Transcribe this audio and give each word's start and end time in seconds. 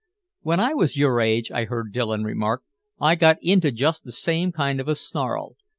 "When 0.41 0.59
I 0.59 0.73
was 0.73 0.97
your 0.97 1.21
age," 1.21 1.51
I 1.51 1.65
heard 1.65 1.93
Dillon 1.93 2.23
remark, 2.23 2.63
"I 2.99 3.13
got 3.13 3.37
into 3.39 3.69
just 3.69 4.03
the 4.03 4.11
same 4.11 4.51
kind 4.51 4.79
of 4.81 4.87
a 4.87 4.95
snarl." 4.95 5.57